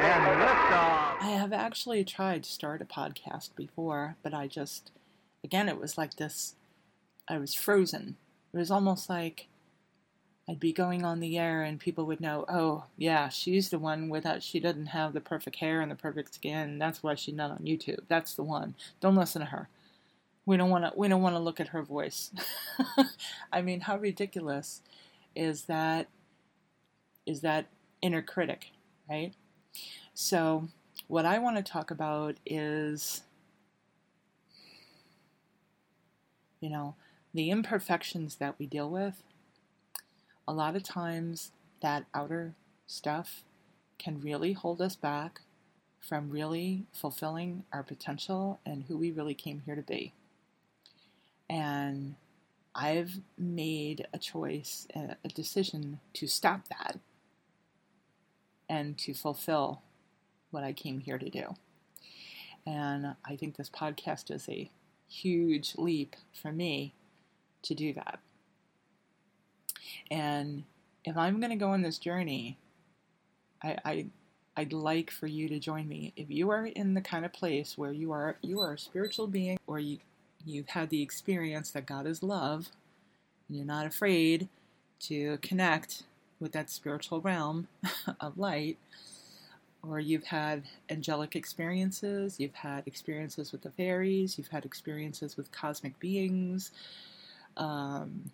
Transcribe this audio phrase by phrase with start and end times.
[0.00, 1.20] and liftoff.
[1.20, 4.90] I have actually tried to start a podcast before, but I just,
[5.44, 6.54] again, it was like this.
[7.28, 8.16] I was frozen.
[8.52, 9.48] It was almost like
[10.48, 14.08] I'd be going on the air and people would know, oh, yeah, she's the one
[14.08, 16.78] without, she doesn't have the perfect hair and the perfect skin.
[16.78, 18.00] That's why she's not on YouTube.
[18.08, 18.74] That's the one.
[19.00, 19.68] Don't listen to her.
[20.46, 22.30] We don't want to, we don't want to look at her voice.
[23.52, 24.80] I mean, how ridiculous
[25.36, 26.08] is that,
[27.26, 27.66] is that
[28.02, 28.70] inner critic,
[29.08, 29.32] right?
[30.14, 30.68] So,
[31.06, 33.22] what I want to talk about is,
[36.60, 36.94] you know,
[37.32, 39.22] the imperfections that we deal with
[40.48, 41.52] a lot of times
[41.82, 42.54] that outer
[42.86, 43.44] stuff
[43.98, 45.42] can really hold us back
[46.00, 50.14] from really fulfilling our potential and who we really came here to be.
[51.50, 52.14] And
[52.74, 56.98] I've made a choice, a decision to stop that
[58.68, 59.82] and to fulfill
[60.50, 61.54] what I came here to do.
[62.66, 64.70] And I think this podcast is a
[65.08, 66.94] huge leap for me
[67.62, 68.18] to do that.
[70.10, 70.64] And
[71.04, 72.58] if I'm going to go on this journey,
[73.62, 74.06] I, I
[74.56, 76.12] I'd like for you to join me.
[76.16, 79.28] If you are in the kind of place where you are you are a spiritual
[79.28, 79.98] being or you
[80.44, 82.68] you've had the experience that God is love,
[83.48, 84.48] and you're not afraid
[85.00, 86.02] to connect
[86.40, 87.68] with that spiritual realm
[88.20, 88.78] of light,
[89.82, 95.52] or you've had angelic experiences, you've had experiences with the fairies, you've had experiences with
[95.52, 96.70] cosmic beings,
[97.56, 98.30] um,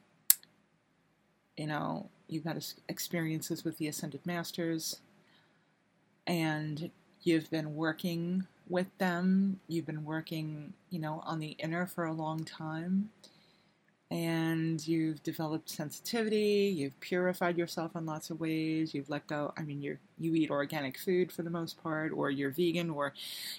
[1.57, 5.01] you know, you've had experiences with the Ascended Masters,
[6.27, 6.91] and
[7.23, 9.61] you've been working with them.
[9.69, 13.11] You've been working, you know, on the inner for a long time,
[14.11, 16.73] and you've developed sensitivity.
[16.77, 18.95] You've purified yourself in lots of ways.
[18.95, 19.53] You've let go.
[19.57, 23.13] I mean, you you eat organic food for the most part, or you're vegan, or,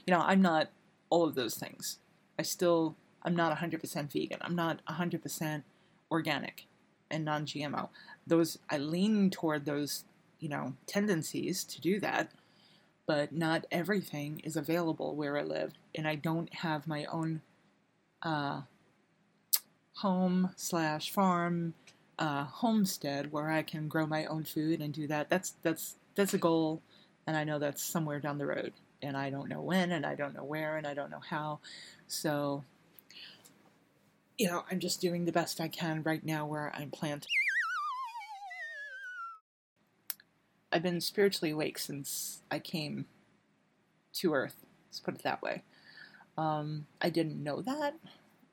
[0.05, 0.69] you know, I'm not
[1.09, 1.99] all of those things.
[2.37, 4.39] I still, I'm not 100% vegan.
[4.41, 5.63] I'm not 100%
[6.11, 6.65] organic
[7.11, 7.89] and non-GMO.
[8.25, 10.05] Those I lean toward those,
[10.39, 12.31] you know, tendencies to do that,
[13.07, 17.41] but not everything is available where I live, and I don't have my own
[18.21, 18.61] uh,
[19.95, 21.73] home slash farm
[22.19, 25.29] uh, homestead where I can grow my own food and do that.
[25.29, 26.81] That's that's that's a goal,
[27.27, 30.15] and I know that's somewhere down the road, and I don't know when, and I
[30.15, 31.59] don't know where, and I don't know how.
[32.07, 32.63] So
[34.37, 37.29] you know, I'm just doing the best I can right now where I'm planted.
[40.71, 43.05] I've been spiritually awake since I came
[44.15, 44.55] to Earth.
[44.89, 45.63] Let's put it that way.
[46.37, 47.95] Um, I didn't know that.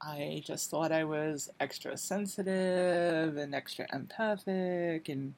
[0.05, 5.35] I just thought I was extra sensitive and extra empathic and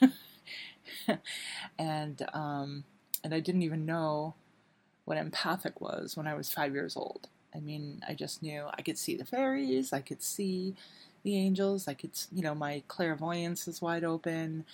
[1.78, 2.84] and um,
[3.24, 4.34] and I didn't even know
[5.04, 7.28] what empathic was when I was five years old.
[7.54, 10.74] I mean, I just knew I could see the fairies, I could see
[11.24, 14.64] the angels, I could, you know, my clairvoyance is wide open,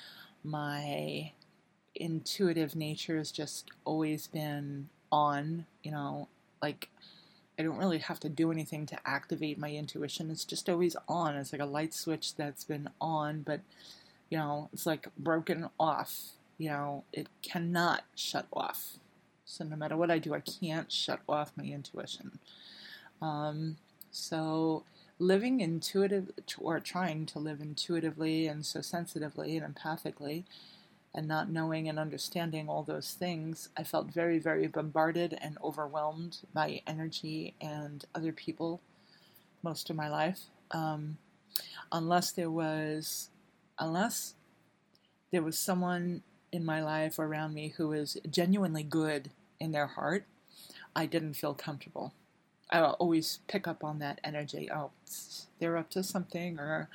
[0.44, 1.32] my
[1.94, 6.28] intuitive nature has just always been on, you know,
[6.62, 6.88] like
[7.58, 10.30] I don't really have to do anything to activate my intuition.
[10.30, 11.36] It's just always on.
[11.36, 13.60] It's like a light switch that's been on, but
[14.30, 16.30] you know, it's like broken off.
[16.58, 18.94] You know, it cannot shut off.
[19.44, 22.38] So no matter what I do, I can't shut off my intuition.
[23.20, 23.76] Um,
[24.10, 24.84] so
[25.18, 30.44] living intuitive or trying to live intuitively and so sensitively and empathically
[31.14, 36.38] and not knowing and understanding all those things, I felt very, very bombarded and overwhelmed
[36.54, 38.80] by energy and other people
[39.62, 40.40] most of my life.
[40.70, 41.18] Um,
[41.90, 43.28] unless there was,
[43.78, 44.34] unless
[45.30, 49.30] there was someone in my life around me who was genuinely good
[49.60, 50.24] in their heart,
[50.96, 52.12] I didn't feel comfortable.
[52.72, 54.70] I always pick up on that energy.
[54.72, 54.90] Oh,
[55.60, 56.88] they're up to something, or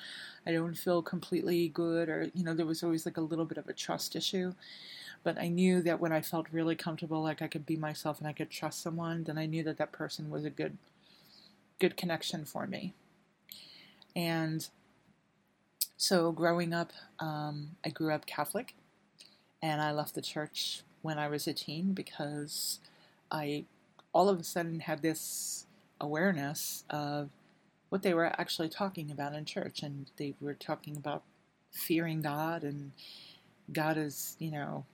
[0.46, 3.60] I don't feel completely good, or you know, there was always like a little bit
[3.60, 4.56] of a trust issue.
[5.24, 8.28] But I knew that when I felt really comfortable, like I could be myself and
[8.28, 10.78] I could trust someone, then I knew that that person was a good,
[11.80, 12.94] good connection for me.
[14.16, 14.68] And
[15.98, 18.76] so, growing up, um, I grew up Catholic,
[19.62, 22.80] and I left the church when I was a teen because
[23.32, 23.66] I
[24.14, 25.67] all of a sudden had this
[26.00, 27.30] awareness of
[27.90, 29.82] what they were actually talking about in church.
[29.82, 31.24] And they were talking about
[31.72, 32.92] fearing God, and
[33.72, 34.86] God is, you know,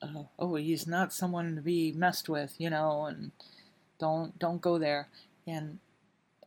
[0.00, 3.32] uh, oh, he's not someone to be messed with, you know, and
[3.98, 5.08] don't don't go there.
[5.46, 5.78] And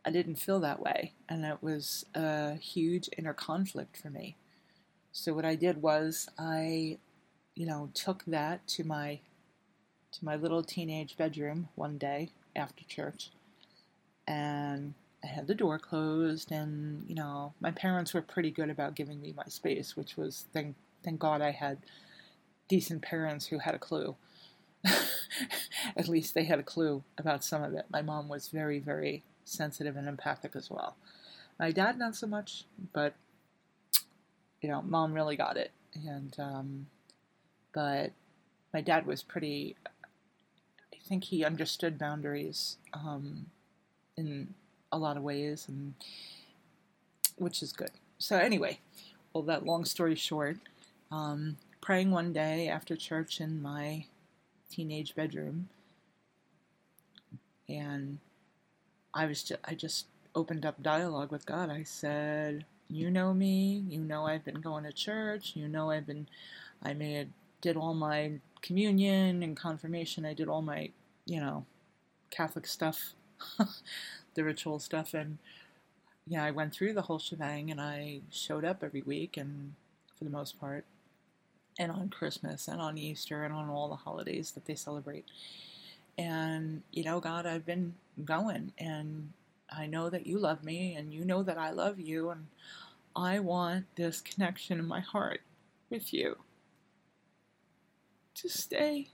[0.04, 4.36] I didn't feel that way, and it was a huge inner conflict for me.
[5.12, 6.98] So what I did was I
[7.54, 9.20] you know, took that to my
[10.12, 13.30] to my little teenage bedroom one day after church,
[14.26, 14.94] and
[15.24, 19.20] I had the door closed, and you know, my parents were pretty good about giving
[19.20, 21.78] me my space, which was thank thank God I had
[22.68, 24.16] decent parents who had a clue.
[25.96, 27.86] At least they had a clue about some of it.
[27.90, 30.96] My mom was very, very sensitive and empathic as well.
[31.58, 33.14] My dad, not so much, but
[34.60, 35.72] you know, mom really got it.
[35.94, 36.86] And, um,
[37.74, 38.12] but
[38.72, 39.76] my dad was pretty,
[41.06, 43.46] think he understood boundaries um,
[44.16, 44.54] in
[44.90, 45.94] a lot of ways, and
[47.36, 47.90] which is good.
[48.18, 48.78] So, anyway,
[49.32, 50.58] well, that long story short,
[51.10, 54.06] um, praying one day after church in my
[54.70, 55.68] teenage bedroom,
[57.68, 58.18] and
[59.14, 61.70] I was just, I just opened up dialogue with God.
[61.70, 63.84] I said, "You know me.
[63.88, 65.52] You know I've been going to church.
[65.56, 66.28] You know I've been,
[66.82, 67.30] I made
[67.62, 70.26] did all my communion and confirmation.
[70.26, 70.90] I did all my,
[71.24, 71.64] you know,
[72.30, 73.14] Catholic stuff,
[74.34, 75.38] the ritual stuff, and
[76.26, 79.74] yeah, I went through the whole shebang, and I showed up every week, and
[80.18, 80.84] for the most part,
[81.78, 85.24] and on Christmas and on Easter and on all the holidays that they celebrate.
[86.18, 87.94] And, you know, God, I've been
[88.24, 89.32] going and
[89.70, 92.46] I know that you love me and you know that I love you and
[93.16, 95.40] I want this connection in my heart
[95.90, 96.36] with you
[98.34, 99.08] to stay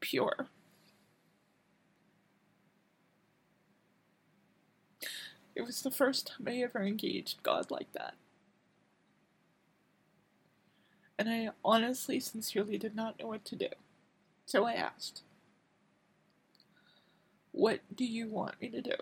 [0.00, 0.48] pure.
[5.54, 8.14] It was the first time I ever engaged God like that.
[11.18, 13.68] And I honestly, sincerely did not know what to do.
[14.46, 15.22] So I asked.
[17.52, 18.94] What do you want me to do?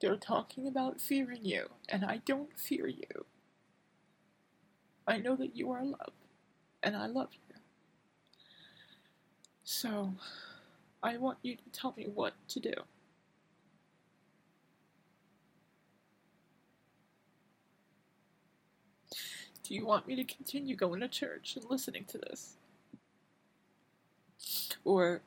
[0.00, 3.26] They're talking about fearing you, and I don't fear you.
[5.06, 6.12] I know that you are love,
[6.82, 7.49] and I love you.
[9.64, 10.14] So,
[11.02, 12.74] I want you to tell me what to do.
[19.62, 22.54] Do you want me to continue going to church and listening to this?
[24.84, 25.22] Or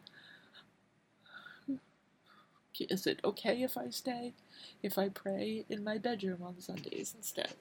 [2.80, 4.34] is it okay if I stay,
[4.82, 7.54] if I pray in my bedroom on Sundays instead?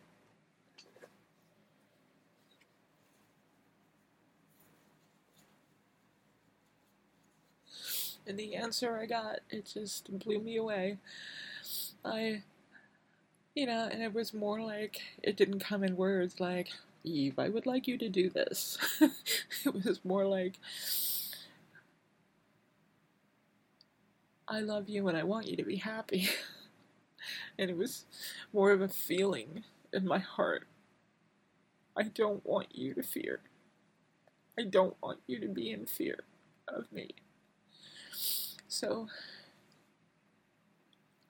[8.27, 10.99] And the answer I got, it just blew me away.
[12.05, 12.43] I,
[13.55, 16.69] you know, and it was more like, it didn't come in words like,
[17.05, 18.79] Eve, I would like you to do this.
[19.01, 20.55] it was more like,
[24.47, 26.29] I love you and I want you to be happy.
[27.59, 28.05] and it was
[28.53, 30.67] more of a feeling in my heart.
[31.97, 33.41] I don't want you to fear.
[34.59, 36.21] I don't want you to be in fear
[36.69, 37.15] of me.
[38.83, 39.07] So,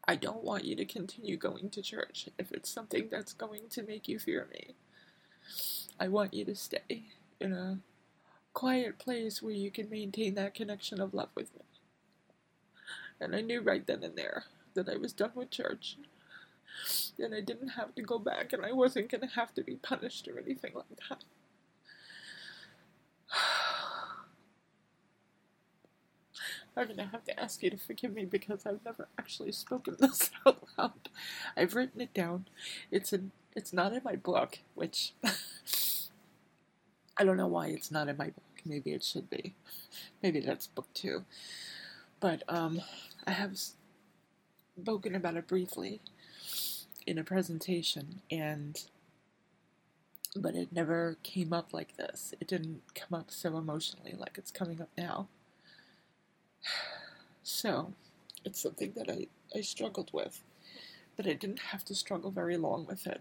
[0.08, 3.82] I don't want you to continue going to church if it's something that's going to
[3.82, 4.74] make you fear me.
[6.00, 7.02] I want you to stay
[7.38, 7.80] in a
[8.54, 11.60] quiet place where you can maintain that connection of love with me.
[13.20, 15.98] And I knew right then and there that I was done with church.
[17.18, 19.74] And I didn't have to go back, and I wasn't going to have to be
[19.74, 21.24] punished or anything like that.
[26.76, 30.30] I'm gonna have to ask you to forgive me because I've never actually spoken this
[30.46, 31.08] out loud.
[31.56, 32.46] I've written it down.
[32.90, 35.12] It's in it's not in my book, which
[37.16, 38.42] I don't know why it's not in my book.
[38.64, 39.54] Maybe it should be.
[40.22, 41.24] Maybe that's book two.
[42.20, 42.80] But um
[43.26, 43.58] I have
[44.80, 46.00] spoken about it briefly
[47.06, 48.82] in a presentation, and
[50.34, 52.32] but it never came up like this.
[52.40, 55.28] It didn't come up so emotionally like it's coming up now.
[57.42, 57.92] So,
[58.44, 59.26] it's something that I,
[59.56, 60.40] I struggled with,
[61.16, 63.20] but I didn't have to struggle very long with it.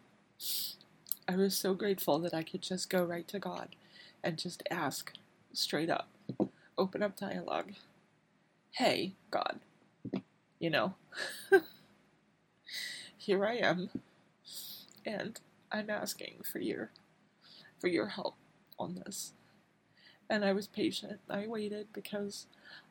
[1.27, 3.75] I was so grateful that I could just go right to God
[4.23, 5.13] and just ask
[5.53, 6.09] straight up,
[6.77, 7.73] open up dialogue.
[8.71, 9.59] Hey, God,
[10.59, 10.95] you know,
[13.17, 13.89] here I am,
[15.05, 15.39] and
[15.71, 16.91] I'm asking for your
[17.79, 18.35] for your help
[18.79, 19.33] on this.
[20.29, 21.19] And I was patient.
[21.29, 22.45] I waited because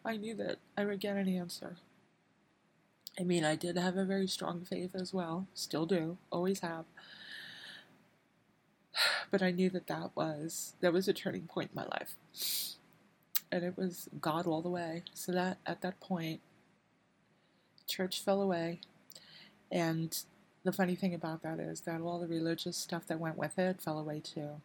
[0.04, 1.76] I knew that I would get an answer.
[3.18, 6.84] I mean, I did have a very strong faith as well, still do, always have.
[9.30, 12.14] But I knew that that was that was a turning point in my life,
[13.52, 15.04] and it was God all the way.
[15.14, 16.40] So that at that point,
[17.86, 18.80] church fell away.
[19.70, 20.16] And
[20.64, 23.80] the funny thing about that is that all the religious stuff that went with it
[23.80, 24.60] fell away too.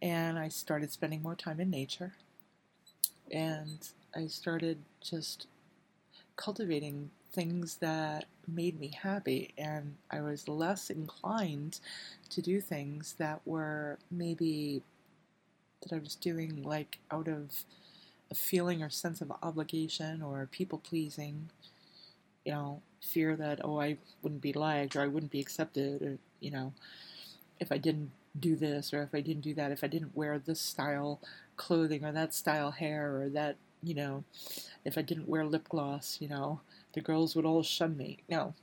[0.00, 2.14] And I started spending more time in nature.
[3.30, 3.78] And
[4.14, 5.46] I started just
[6.36, 9.52] cultivating things that made me happy.
[9.56, 11.80] And I was less inclined
[12.30, 14.82] to do things that were maybe
[15.82, 17.64] that I was doing like out of
[18.30, 21.50] a feeling or sense of obligation or people pleasing,
[22.44, 26.18] you know, fear that, oh, I wouldn't be liked or I wouldn't be accepted or,
[26.40, 26.72] you know,
[27.60, 30.38] if I didn't do this or if I didn't do that, if I didn't wear
[30.38, 31.20] this style
[31.56, 34.24] clothing or that style hair or that, you know,
[34.84, 36.60] if I didn't wear lip gloss, you know,
[36.94, 38.18] the girls would all shun me.
[38.28, 38.54] No,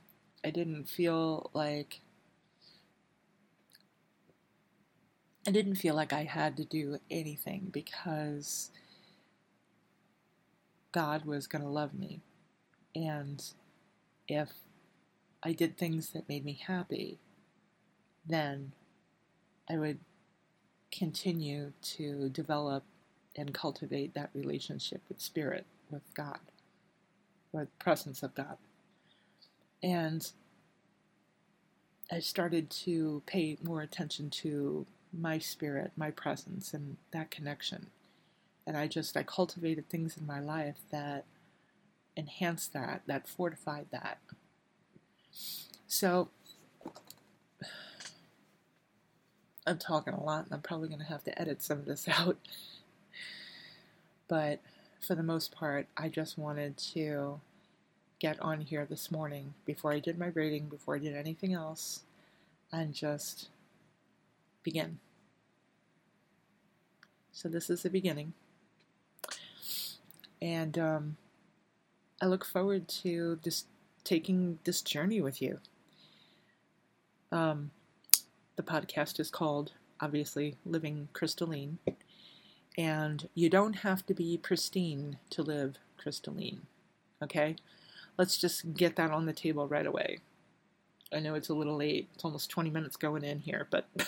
[0.44, 2.00] I didn't feel like
[5.46, 8.70] I didn't feel like I had to do anything because
[10.92, 12.20] God was going to love me.
[12.94, 13.42] And
[14.28, 14.50] if
[15.42, 17.18] I did things that made me happy,
[18.26, 18.72] then
[19.70, 19.98] I would
[20.90, 22.82] continue to develop
[23.36, 26.40] and cultivate that relationship with Spirit, with God,
[27.52, 28.56] with the presence of God.
[29.82, 30.28] And
[32.10, 37.86] I started to pay more attention to my spirit, my presence, and that connection.
[38.66, 41.24] And I just, I cultivated things in my life that
[42.16, 44.18] enhanced that, that fortified that.
[45.86, 46.28] So,
[49.66, 52.08] I'm talking a lot and I'm probably going to have to edit some of this
[52.08, 52.36] out.
[54.28, 54.60] But
[55.00, 57.40] for the most part, I just wanted to
[58.18, 62.02] get on here this morning before I did my reading, before I did anything else,
[62.70, 63.48] and just
[64.62, 64.98] begin.
[67.32, 68.34] So, this is the beginning.
[70.42, 71.16] And um,
[72.20, 73.66] I look forward to just
[74.04, 75.58] taking this journey with you.
[77.32, 77.70] Um,
[78.60, 81.78] the podcast is called, obviously, Living Crystalline.
[82.76, 86.66] And you don't have to be pristine to live crystalline.
[87.22, 87.56] Okay?
[88.18, 90.18] Let's just get that on the table right away.
[91.10, 92.10] I know it's a little late.
[92.14, 93.88] It's almost 20 minutes going in here, but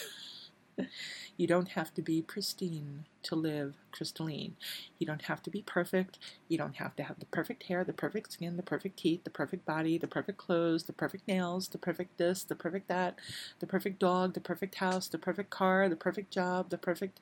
[1.36, 4.56] you don't have to be pristine to live crystalline.
[4.98, 6.18] You don't have to be perfect.
[6.48, 9.30] You don't have to have the perfect hair, the perfect skin, the perfect teeth, the
[9.30, 13.18] perfect body, the perfect clothes, the perfect nails, the perfect this, the perfect that,
[13.60, 17.20] the perfect dog, the perfect house, the perfect car, the perfect job, the perfect,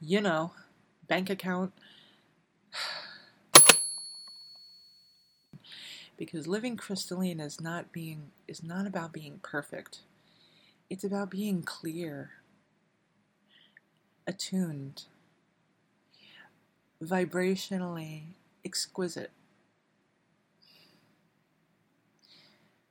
[0.00, 0.52] you know,
[1.08, 1.72] bank account.
[6.16, 10.02] because living crystalline is not being is not about being perfect.
[10.92, 12.32] It's about being clear
[14.26, 15.04] attuned,
[17.02, 18.24] vibrationally
[18.62, 19.30] exquisite,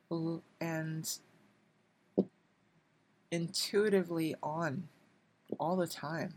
[0.09, 1.19] and
[3.29, 4.87] intuitively on
[5.59, 6.33] all the time.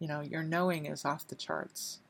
[0.00, 2.01] You know, your knowing is off the charts.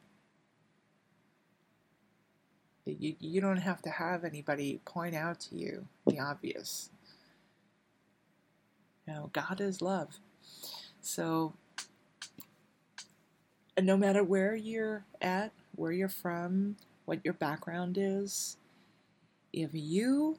[2.85, 6.91] You, you don't have to have anybody point out to you the obvious.
[9.07, 10.19] You know, God is love.
[11.01, 11.55] So,
[13.81, 18.57] no matter where you're at, where you're from, what your background is,
[19.53, 20.39] if you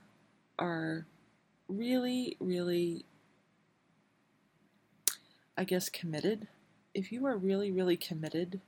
[0.59, 1.05] are
[1.67, 3.05] really, really,
[5.57, 6.47] I guess, committed,
[6.93, 8.62] if you are really, really committed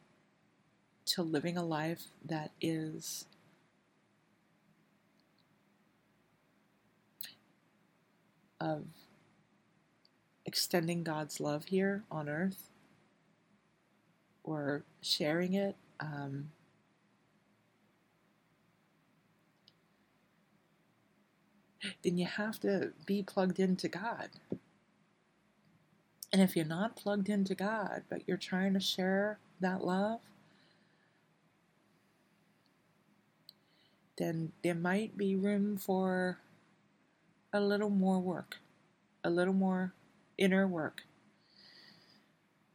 [1.07, 3.25] to living a life that is
[8.59, 8.85] of
[10.45, 12.69] extending God's love here on earth
[14.43, 15.75] or sharing it.
[15.99, 16.51] Um,
[22.03, 24.29] then you have to be plugged into God.
[26.31, 30.19] And if you're not plugged into God, but you're trying to share that love,
[34.17, 36.39] then there might be room for
[37.55, 38.57] a little more work,
[39.23, 39.93] a little more
[40.37, 41.03] inner work.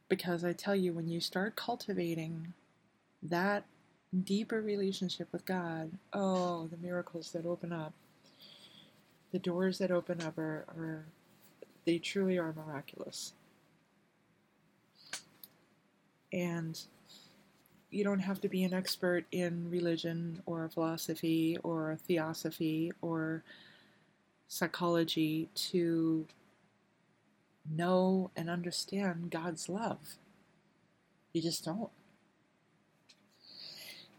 [0.09, 2.53] Because I tell you, when you start cultivating
[3.21, 3.65] that
[4.23, 7.93] deeper relationship with God, oh, the miracles that open up,
[9.31, 11.05] the doors that open up are, are
[11.85, 13.33] they truly are miraculous.
[16.33, 16.79] And
[17.91, 23.43] you don't have to be an expert in religion or philosophy or theosophy or
[24.51, 26.27] psychology to
[27.73, 30.17] know and understand God's love.
[31.31, 31.89] You just don't.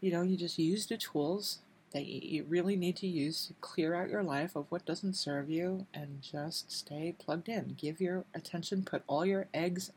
[0.01, 1.59] You know, you just use the tools
[1.93, 5.51] that you really need to use to clear out your life of what doesn't serve
[5.51, 7.75] you and just stay plugged in.
[7.79, 9.91] Give your attention, put all your eggs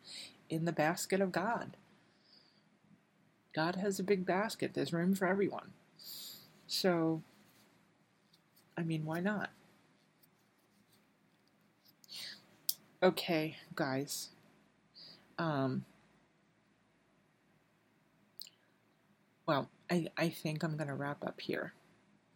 [0.50, 1.78] in the basket of God.
[3.54, 5.72] God has a big basket, there's room for everyone.
[6.66, 7.22] So,
[8.76, 9.48] I mean, why not?
[13.02, 14.30] Okay, guys.
[15.38, 15.84] Um,
[19.46, 21.74] well, I, I think I'm going to wrap up here.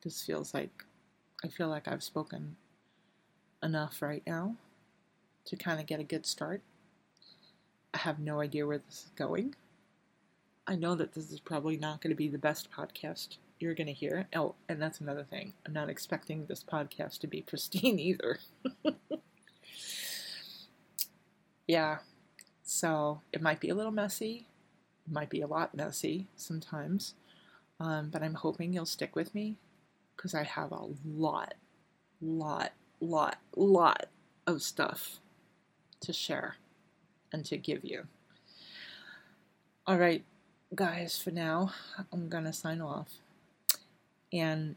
[0.02, 0.85] This feels like
[1.43, 2.57] I feel like I've spoken
[3.62, 4.57] enough right now
[5.47, 6.61] to kind of get a good start.
[7.95, 9.55] I have no idea where this is going.
[10.67, 13.87] I know that this is probably not going to be the best podcast you're going
[13.87, 14.26] to hear.
[14.35, 15.55] Oh, and that's another thing.
[15.67, 18.38] I'm not expecting this podcast to be pristine either.
[21.71, 21.99] yeah,
[22.65, 24.49] so it might be a little messy.
[25.07, 27.15] It might be a lot messy sometimes.
[27.79, 29.55] Um, but I'm hoping you'll stick with me
[30.17, 31.55] because I have a lot,
[32.21, 34.07] lot, lot, lot
[34.49, 35.21] of stuff
[36.00, 36.57] to share
[37.33, 38.09] and to give you.
[39.87, 40.25] All right,
[40.75, 41.73] guys, for now,
[42.12, 43.12] I'm going to sign off.
[44.33, 44.75] And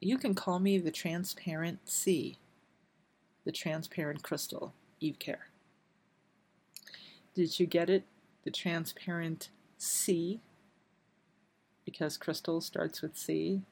[0.00, 2.36] you can call me the transparent sea,
[3.44, 5.49] the transparent crystal, Eve Care.
[7.34, 8.04] Did you get it?
[8.44, 10.40] The transparent C,
[11.84, 13.62] because crystal starts with C,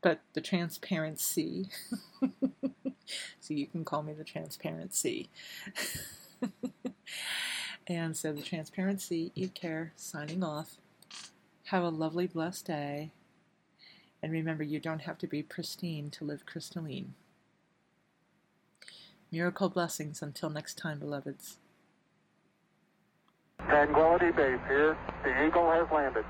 [0.00, 1.68] but the transparent C.
[3.40, 5.28] so you can call me the transparent C.
[7.86, 10.76] and so the transparent C, Eve Care, signing off.
[11.64, 13.10] Have a lovely, blessed day.
[14.22, 17.14] And remember, you don't have to be pristine to live crystalline.
[19.30, 21.58] Miracle blessings until next time, beloveds.
[23.66, 24.96] Tranquility Base here.
[25.24, 26.24] The Eagle has landed.